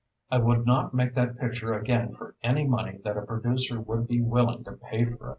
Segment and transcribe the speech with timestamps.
[0.31, 4.19] I would not make that picture again for any money that a producer would be
[4.19, 5.29] willing to pay for it."